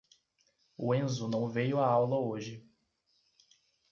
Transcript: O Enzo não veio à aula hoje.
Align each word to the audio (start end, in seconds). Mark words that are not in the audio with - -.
O 0.75 0.95
Enzo 0.95 1.27
não 1.27 1.47
veio 1.47 1.79
à 1.79 1.85
aula 1.85 2.17
hoje. 2.17 2.67